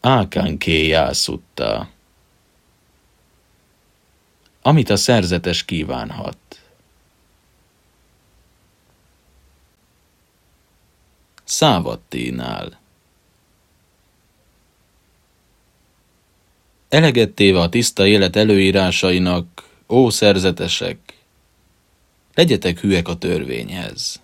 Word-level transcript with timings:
Ákánké 0.00 0.86
jászutta. 0.86 1.88
Amit 4.62 4.90
a 4.90 4.96
szerzetes 4.96 5.64
kívánhat. 5.64 6.36
Szávatténál. 11.44 12.78
Eleget 16.88 17.30
téve 17.30 17.60
a 17.60 17.68
tiszta 17.68 18.06
élet 18.06 18.36
előírásainak, 18.36 19.68
ó 19.88 20.10
szerzetesek, 20.10 20.98
legyetek 22.34 22.80
hűek 22.80 23.08
a 23.08 23.16
törvényhez. 23.16 24.20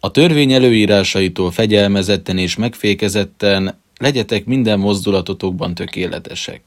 A 0.00 0.10
törvény 0.10 0.52
előírásaitól 0.52 1.50
fegyelmezetten 1.50 2.38
és 2.38 2.56
megfékezetten 2.56 3.78
legyetek 3.96 4.44
minden 4.44 4.78
mozdulatotokban 4.78 5.74
tökéletesek. 5.74 6.62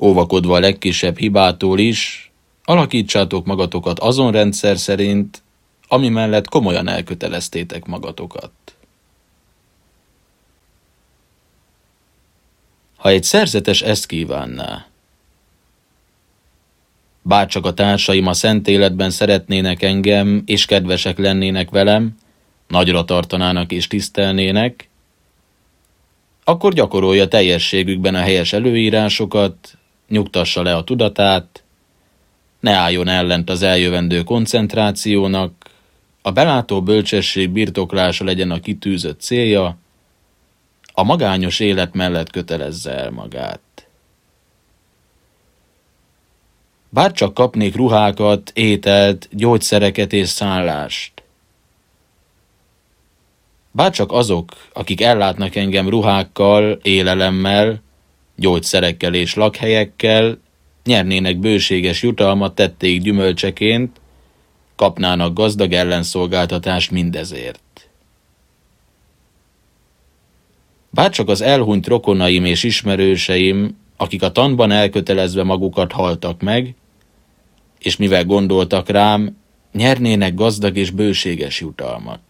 Óvakodva 0.00 0.56
a 0.56 0.60
legkisebb 0.60 1.18
hibától 1.18 1.78
is, 1.78 2.30
alakítsátok 2.64 3.46
magatokat 3.46 3.98
azon 3.98 4.32
rendszer 4.32 4.78
szerint, 4.78 5.42
ami 5.88 6.08
mellett 6.08 6.48
komolyan 6.48 6.88
elköteleztétek 6.88 7.84
magatokat. 7.86 8.50
Ha 12.96 13.08
egy 13.08 13.24
szerzetes 13.24 13.82
ezt 13.82 14.06
kívánná, 14.06 14.86
bárcsak 17.28 17.66
a 17.66 17.74
társaim 17.74 18.26
a 18.26 18.32
szent 18.32 18.68
életben 18.68 19.10
szeretnének 19.10 19.82
engem, 19.82 20.42
és 20.46 20.64
kedvesek 20.64 21.18
lennének 21.18 21.70
velem, 21.70 22.16
nagyra 22.68 23.04
tartanának 23.04 23.72
és 23.72 23.86
tisztelnének, 23.86 24.88
akkor 26.44 26.72
gyakorolja 26.72 27.28
teljességükben 27.28 28.14
a 28.14 28.18
helyes 28.18 28.52
előírásokat, 28.52 29.78
nyugtassa 30.08 30.62
le 30.62 30.74
a 30.76 30.84
tudatát, 30.84 31.64
ne 32.60 32.72
álljon 32.72 33.08
ellent 33.08 33.50
az 33.50 33.62
eljövendő 33.62 34.22
koncentrációnak, 34.22 35.52
a 36.22 36.30
belátó 36.30 36.82
bölcsesség 36.82 37.50
birtoklása 37.50 38.24
legyen 38.24 38.50
a 38.50 38.60
kitűzött 38.60 39.20
célja, 39.20 39.78
a 40.92 41.02
magányos 41.02 41.60
élet 41.60 41.94
mellett 41.94 42.30
kötelezze 42.30 42.90
el 42.90 43.10
magát. 43.10 43.60
Bár 46.90 47.12
csak 47.12 47.34
kapnék 47.34 47.76
ruhákat, 47.76 48.50
ételt, 48.54 49.28
gyógyszereket 49.32 50.12
és 50.12 50.28
szállást. 50.28 51.12
Bár 53.70 53.90
csak 53.90 54.12
azok, 54.12 54.52
akik 54.72 55.00
ellátnak 55.00 55.54
engem 55.54 55.88
ruhákkal, 55.88 56.78
élelemmel, 56.82 57.82
gyógyszerekkel 58.36 59.14
és 59.14 59.34
lakhelyekkel, 59.34 60.38
nyernének 60.84 61.38
bőséges 61.38 62.02
jutalmat 62.02 62.54
tették 62.54 63.00
gyümölcseként, 63.00 64.00
kapnának 64.76 65.34
gazdag 65.34 65.72
ellenszolgáltatást 65.72 66.90
mindezért. 66.90 67.88
Bárcsak 70.90 71.28
az 71.28 71.40
elhunyt 71.40 71.86
rokonaim 71.86 72.44
és 72.44 72.62
ismerőseim, 72.62 73.78
akik 73.96 74.22
a 74.22 74.32
tanban 74.32 74.70
elkötelezve 74.70 75.42
magukat 75.42 75.92
haltak 75.92 76.40
meg, 76.40 76.74
és 77.78 77.96
mivel 77.96 78.24
gondoltak 78.24 78.88
rám, 78.88 79.36
nyernének 79.72 80.34
gazdag 80.34 80.76
és 80.76 80.90
bőséges 80.90 81.60
jutalmat. 81.60 82.20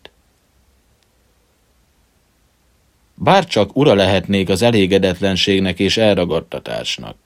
Bárcsak 3.14 3.77
ura 3.77 3.94
lehetnék 3.94 4.48
az 4.48 4.62
elégedetlenségnek 4.62 5.78
és 5.78 5.96
elragadtatásnak. 5.96 7.17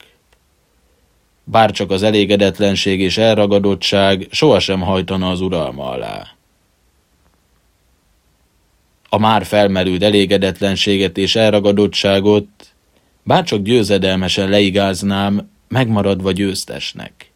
Bárcsak 1.44 1.90
az 1.90 2.02
elégedetlenség 2.02 3.00
és 3.00 3.18
elragadottság 3.18 4.26
sohasem 4.30 4.80
hajtana 4.80 5.30
az 5.30 5.40
uralma 5.40 5.90
alá. 5.90 6.26
A 9.08 9.18
már 9.18 9.44
felmerült 9.44 10.02
elégedetlenséget 10.02 11.18
és 11.18 11.36
elragadottságot 11.36 12.48
bárcsak 13.22 13.62
győzedelmesen 13.62 14.48
leigáznám, 14.48 15.50
megmaradva 15.68 16.32
győztesnek. 16.32 17.31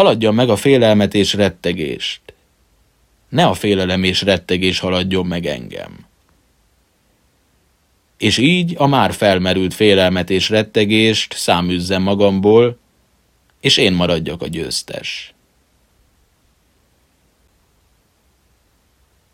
Haladjon 0.00 0.34
meg 0.34 0.48
a 0.48 0.56
félelmet 0.56 1.14
és 1.14 1.32
rettegést. 1.32 2.20
Ne 3.28 3.46
a 3.46 3.54
félelem 3.54 4.02
és 4.02 4.22
rettegés 4.22 4.78
haladjon 4.78 5.26
meg 5.26 5.46
engem. 5.46 6.06
És 8.18 8.38
így 8.38 8.74
a 8.78 8.86
már 8.86 9.12
felmerült 9.12 9.74
félelmet 9.74 10.30
és 10.30 10.48
rettegést 10.48 11.34
száműzzem 11.34 12.02
magamból, 12.02 12.78
és 13.60 13.76
én 13.76 13.92
maradjak 13.92 14.42
a 14.42 14.46
győztes. 14.46 15.34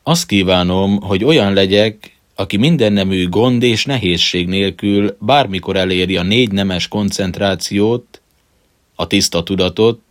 Azt 0.03 0.27
kívánom, 0.27 1.01
hogy 1.01 1.25
olyan 1.25 1.53
legyek, 1.53 2.17
aki 2.35 2.57
mindennemű 2.57 3.29
gond 3.29 3.63
és 3.63 3.85
nehézség 3.85 4.47
nélkül 4.47 5.17
bármikor 5.21 5.77
eléri 5.77 6.17
a 6.17 6.23
négy 6.23 6.53
nemes 6.53 6.89
koncentrációt, 6.89 8.21
a 8.95 9.07
tiszta 9.07 9.43
tudatot, 9.43 10.06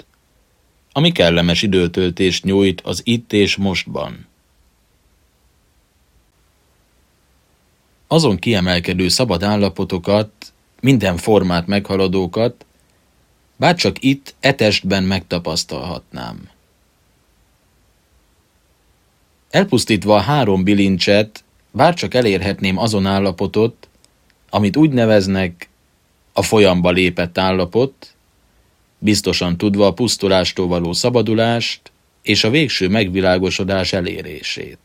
ami 0.97 1.11
kellemes 1.11 1.61
időtöltést 1.61 2.43
nyújt 2.43 2.81
az 2.81 3.01
itt 3.03 3.33
és 3.33 3.55
mostban. 3.55 4.27
Azon 8.07 8.37
kiemelkedő 8.37 9.07
szabad 9.07 9.43
állapotokat, 9.43 10.31
minden 10.81 11.17
formát 11.17 11.67
meghaladókat, 11.67 12.65
bárcsak 13.55 14.03
itt 14.03 14.35
etestben 14.39 15.03
megtapasztalhatnám. 15.03 16.49
Elpusztítva 19.49 20.15
a 20.15 20.21
három 20.21 20.63
bilincset, 20.63 21.43
bárcsak 21.71 22.13
elérhetném 22.13 22.77
azon 22.77 23.05
állapotot, 23.05 23.89
amit 24.49 24.77
úgy 24.77 24.89
neveznek 24.89 25.69
a 26.33 26.41
folyamba 26.41 26.91
lépett 26.91 27.37
állapot, 27.37 28.14
biztosan 29.05 29.57
tudva 29.57 29.85
a 29.85 29.93
pusztulástól 29.93 30.67
való 30.67 30.93
szabadulást 30.93 31.91
és 32.21 32.43
a 32.43 32.49
végső 32.49 32.89
megvilágosodás 32.89 33.93
elérését. 33.93 34.77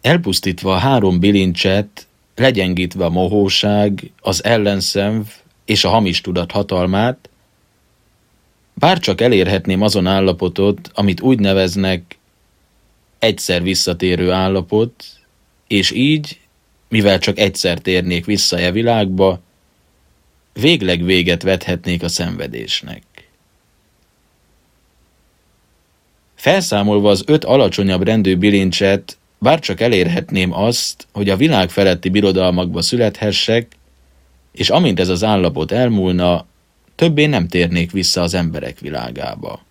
Elpusztítva 0.00 0.74
a 0.74 0.78
három 0.78 1.20
bilincset, 1.20 2.06
legyengítve 2.34 3.04
a 3.04 3.10
mohóság, 3.10 4.12
az 4.20 4.44
ellenszenv 4.44 5.26
és 5.64 5.84
a 5.84 5.88
hamis 5.88 6.20
tudat 6.20 6.50
hatalmát, 6.50 7.30
bárcsak 8.74 9.20
elérhetném 9.20 9.82
azon 9.82 10.06
állapotot, 10.06 10.90
amit 10.94 11.20
úgy 11.20 11.38
neveznek 11.38 12.18
egyszer 13.18 13.62
visszatérő 13.62 14.30
állapot, 14.30 15.04
és 15.66 15.90
így, 15.90 16.40
mivel 16.88 17.18
csak 17.18 17.38
egyszer 17.38 17.78
térnék 17.78 18.24
vissza 18.24 18.58
e 18.58 18.70
világba, 18.70 19.40
végleg 20.52 21.04
véget 21.04 21.42
vethetnék 21.42 22.02
a 22.02 22.08
szenvedésnek. 22.08 23.02
Felszámolva 26.34 27.10
az 27.10 27.22
öt 27.26 27.44
alacsonyabb 27.44 28.02
rendű 28.02 28.36
bilincset, 28.36 29.18
bárcsak 29.38 29.80
elérhetném 29.80 30.52
azt, 30.52 31.06
hogy 31.12 31.28
a 31.28 31.36
világ 31.36 31.70
feletti 31.70 32.08
birodalmakba 32.08 32.82
születhessek, 32.82 33.76
és 34.52 34.70
amint 34.70 35.00
ez 35.00 35.08
az 35.08 35.24
állapot 35.24 35.72
elmúlna, 35.72 36.46
többé 36.94 37.26
nem 37.26 37.48
térnék 37.48 37.90
vissza 37.90 38.22
az 38.22 38.34
emberek 38.34 38.78
világába. 38.78 39.64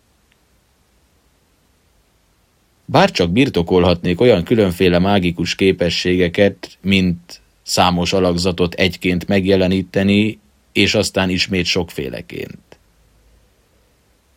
Bárcsak 2.85 3.31
birtokolhatnék 3.31 4.21
olyan 4.21 4.43
különféle 4.43 4.99
mágikus 4.99 5.55
képességeket, 5.55 6.77
mint 6.81 7.41
számos 7.63 8.13
alakzatot 8.13 8.73
egyként 8.73 9.27
megjeleníteni, 9.27 10.39
és 10.73 10.95
aztán 10.95 11.29
ismét 11.29 11.65
sokféleként. 11.65 12.79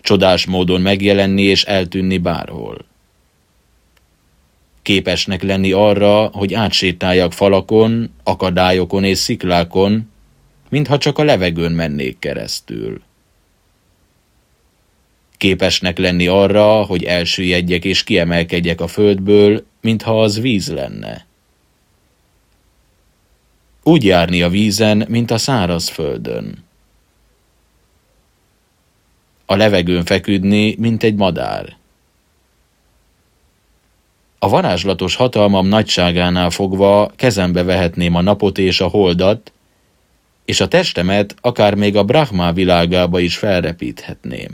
Csodás 0.00 0.46
módon 0.46 0.80
megjelenni 0.80 1.42
és 1.42 1.64
eltűnni 1.64 2.18
bárhol. 2.18 2.84
Képesnek 4.82 5.42
lenni 5.42 5.72
arra, 5.72 6.26
hogy 6.26 6.54
átsétáljak 6.54 7.32
falakon, 7.32 8.10
akadályokon 8.22 9.04
és 9.04 9.18
sziklákon, 9.18 10.10
mintha 10.68 10.98
csak 10.98 11.18
a 11.18 11.24
levegőn 11.24 11.72
mennék 11.72 12.18
keresztül 12.18 13.02
képesnek 15.42 15.98
lenni 15.98 16.26
arra, 16.26 16.82
hogy 16.82 17.04
elsüllyedjek 17.04 17.84
és 17.84 18.04
kiemelkedjek 18.04 18.80
a 18.80 18.86
földből, 18.86 19.64
mintha 19.80 20.22
az 20.22 20.40
víz 20.40 20.72
lenne. 20.72 21.26
Úgy 23.82 24.04
járni 24.04 24.42
a 24.42 24.48
vízen, 24.48 25.04
mint 25.08 25.30
a 25.30 25.38
száraz 25.38 25.88
földön. 25.88 26.70
a 29.52 29.56
levegőn 29.56 30.04
feküdni, 30.04 30.74
mint 30.78 31.02
egy 31.02 31.14
madár. 31.14 31.76
A 34.38 34.48
varázslatos 34.48 35.14
hatalmam 35.14 35.66
nagyságánál 35.66 36.50
fogva 36.50 37.12
kezembe 37.16 37.62
vehetném 37.62 38.14
a 38.14 38.20
napot 38.20 38.58
és 38.58 38.80
a 38.80 38.86
holdat, 38.86 39.52
és 40.44 40.60
a 40.60 40.68
testemet 40.68 41.34
akár 41.40 41.74
még 41.74 41.96
a 41.96 42.04
Brahma 42.04 42.52
világába 42.52 43.18
is 43.20 43.36
felrepíthetném. 43.36 44.50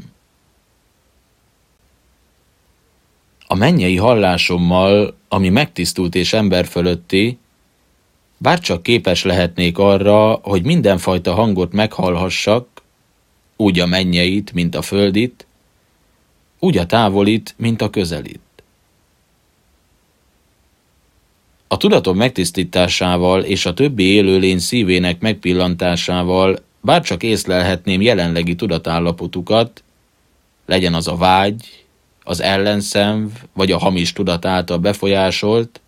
A 3.47 3.55
mennyei 3.55 3.97
hallásommal, 3.97 5.17
ami 5.29 5.49
megtisztult 5.49 6.15
és 6.15 6.33
ember 6.33 6.67
fölötti, 6.67 7.39
bárcsak 8.39 8.83
képes 8.83 9.25
lehetnék 9.25 9.79
arra, 9.79 10.33
hogy 10.43 10.65
mindenfajta 10.65 11.35
hangot 11.35 11.73
meghallhassak, 11.73 12.83
úgy 13.57 13.81
a 13.81 13.87
mennyeit, 13.87 14.53
mint 14.53 14.75
a 14.75 14.83
földit, 14.83 15.47
úgy 16.59 16.79
a 16.79 16.87
távolit, 16.87 17.55
mint 17.57 17.83
a 17.83 17.91
közelit. 17.91 18.41
A 21.69 21.77
tudatom 21.77 22.17
megtisztításával 22.17 23.43
és 23.43 23.67
a 23.67 23.75
többi 23.75 24.03
élőlény 24.03 24.59
szívének 24.59 25.21
megpillantásával 25.21 26.59
bárcsak 26.81 27.23
észlelhetném 27.23 28.01
jelenlegi 28.01 28.55
tudatállapotukat, 28.55 29.83
legyen 30.67 30.95
az 30.95 31.09
a 31.09 31.17
vágy, 31.17 31.85
az 32.23 32.41
ellenszenv 32.41 33.31
vagy 33.53 33.73
a 33.73 33.79
hamis 33.79 34.13
tudat 34.13 34.45
által 34.45 34.79
befolyásolt, 34.79 35.81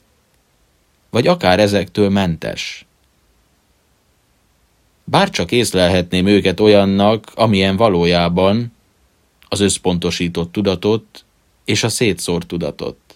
vagy 1.11 1.27
akár 1.27 1.61
ezektől 1.61 2.09
mentes. 2.09 2.87
Bárcsak 5.05 5.53
észlelhetném 5.53 6.27
őket 6.27 6.61
olyannak, 6.61 7.33
amilyen 7.35 7.77
valójában 7.77 8.73
az 9.49 9.61
összpontosított 9.61 10.53
tudatot 10.53 11.25
és 11.65 11.83
a 11.83 11.89
szétszórt 11.89 12.47
tudatot 12.47 13.11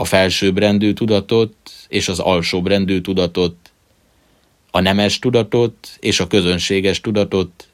a 0.00 0.04
felsőbbrendű 0.04 0.92
tudatot 0.92 1.54
és 1.88 2.08
az 2.08 2.18
alsóbbrendű 2.18 3.00
tudatot, 3.00 3.56
a 4.70 4.80
nemes 4.80 5.18
tudatot 5.18 5.96
és 6.00 6.20
a 6.20 6.26
közönséges 6.26 7.00
tudatot, 7.00 7.68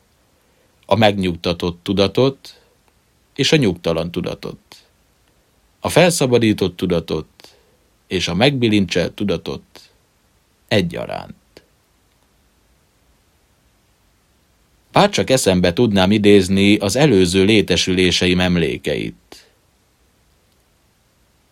a 0.87 0.95
megnyugtatott 0.95 1.79
tudatot 1.83 2.61
és 3.35 3.53
a 3.53 3.57
nyugtalan 3.57 4.11
tudatot, 4.11 4.59
a 5.81 5.89
felszabadított 5.89 6.77
tudatot 6.77 7.27
és 8.07 8.29
a 8.29 8.35
megbilincselt 8.35 9.13
tudatot 9.13 9.63
egyaránt. 10.69 11.35
Bárcsak 14.93 15.31
eszembe 15.31 15.73
tudnám 15.73 16.11
idézni 16.11 16.77
az 16.77 16.97
előző 16.97 17.45
létesüléseim 17.45 18.41
emlékeit, 18.41 19.45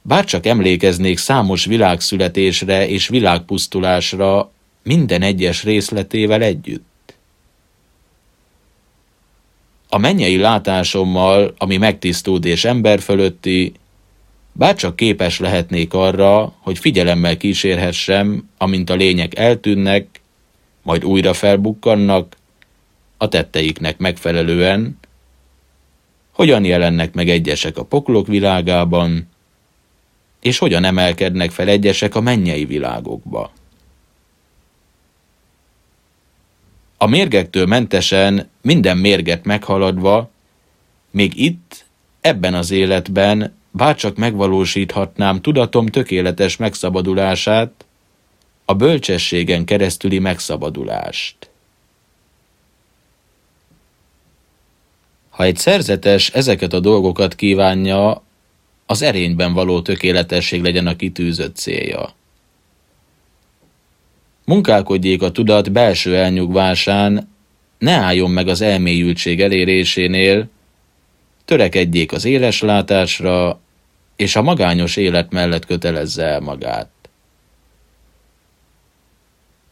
Bárcsak 0.02 0.46
emlékeznék 0.46 1.18
számos 1.18 1.64
világszületésre 1.64 2.88
és 2.88 3.08
világpusztulásra 3.08 4.50
minden 4.82 5.22
egyes 5.22 5.62
részletével 5.62 6.42
együtt. 6.42 7.14
A 9.88 9.98
mennyei 9.98 10.36
látásommal, 10.36 11.54
ami 11.58 11.76
megtisztult 11.76 12.44
és 12.44 12.64
ember 12.64 13.00
fölötti, 13.00 13.72
bárcsak 14.52 14.96
képes 14.96 15.38
lehetnék 15.38 15.94
arra, 15.94 16.54
hogy 16.60 16.78
figyelemmel 16.78 17.36
kísérhessem, 17.36 18.48
amint 18.58 18.90
a 18.90 18.94
lények 18.94 19.38
eltűnnek, 19.38 20.20
majd 20.82 21.04
újra 21.04 21.32
felbukkannak, 21.32 22.36
a 23.16 23.28
tetteiknek 23.28 23.98
megfelelően, 23.98 24.98
hogyan 26.32 26.64
jelennek 26.64 27.14
meg 27.14 27.28
egyesek 27.28 27.76
a 27.76 27.84
poklok 27.84 28.26
világában, 28.26 29.28
és 30.40 30.58
hogyan 30.58 30.84
emelkednek 30.84 31.50
fel 31.50 31.68
egyesek 31.68 32.14
a 32.14 32.20
mennyei 32.20 32.64
világokba. 32.64 33.52
A 36.96 37.06
mérgektől 37.06 37.66
mentesen, 37.66 38.48
minden 38.62 38.98
mérget 38.98 39.44
meghaladva, 39.44 40.30
még 41.10 41.32
itt, 41.36 41.84
ebben 42.20 42.54
az 42.54 42.70
életben 42.70 43.54
bárcsak 43.72 44.16
megvalósíthatnám 44.16 45.40
tudatom 45.40 45.86
tökéletes 45.86 46.56
megszabadulását, 46.56 47.84
a 48.64 48.74
bölcsességen 48.74 49.64
keresztüli 49.64 50.18
megszabadulást. 50.18 51.50
Ha 55.30 55.44
egy 55.44 55.56
szerzetes 55.56 56.30
ezeket 56.30 56.72
a 56.72 56.80
dolgokat 56.80 57.34
kívánja, 57.34 58.22
az 58.86 59.02
erényben 59.02 59.52
való 59.52 59.82
tökéletesség 59.82 60.62
legyen 60.62 60.86
a 60.86 60.96
kitűzött 60.96 61.56
célja. 61.56 62.14
Munkálkodjék 64.44 65.22
a 65.22 65.30
tudat 65.30 65.72
belső 65.72 66.16
elnyugvásán, 66.16 67.28
ne 67.78 67.92
álljon 67.92 68.30
meg 68.30 68.48
az 68.48 68.60
elmélyültség 68.60 69.40
elérésénél, 69.40 70.48
törekedjék 71.44 72.12
az 72.12 72.24
éles 72.24 72.60
látásra, 72.60 73.60
és 74.22 74.36
a 74.36 74.42
magányos 74.42 74.96
élet 74.96 75.30
mellett 75.30 75.66
kötelezze 75.66 76.24
el 76.24 76.40
magát. 76.40 76.90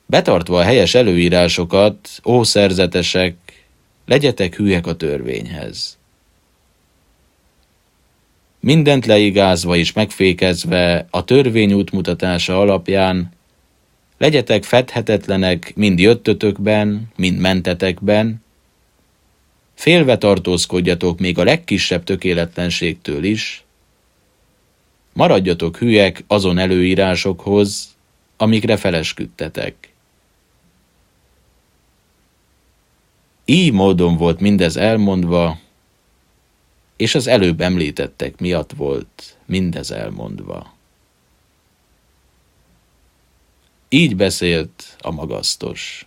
Betartva 0.06 0.58
a 0.58 0.62
helyes 0.62 0.94
előírásokat, 0.94 2.08
ó 2.24 2.42
szerzetesek, 2.42 3.36
legyetek 4.06 4.56
hűek 4.56 4.86
a 4.86 4.96
törvényhez. 4.96 5.98
Mindent 8.60 9.06
leigázva 9.06 9.76
és 9.76 9.92
megfékezve 9.92 11.06
a 11.10 11.24
törvény 11.24 11.72
útmutatása 11.72 12.60
alapján, 12.60 13.32
legyetek 14.18 14.64
fedhetetlenek 14.64 15.72
mind 15.76 15.98
jöttötökben, 15.98 17.08
mind 17.16 17.38
mentetekben, 17.38 18.44
félve 19.74 20.18
tartózkodjatok 20.18 21.18
még 21.18 21.38
a 21.38 21.44
legkisebb 21.44 22.04
tökéletlenségtől 22.04 23.24
is, 23.24 23.64
maradjatok 25.12 25.76
hülyek 25.76 26.24
azon 26.26 26.58
előírásokhoz, 26.58 27.96
amikre 28.36 28.76
felesküdtetek. 28.76 29.92
Így 33.44 33.72
módon 33.72 34.16
volt 34.16 34.40
mindez 34.40 34.76
elmondva, 34.76 35.58
és 36.96 37.14
az 37.14 37.26
előbb 37.26 37.60
említettek 37.60 38.40
miatt 38.40 38.72
volt 38.72 39.36
mindez 39.46 39.90
elmondva. 39.90 40.74
Így 43.88 44.16
beszélt 44.16 44.96
a 45.00 45.10
magasztos. 45.10 46.06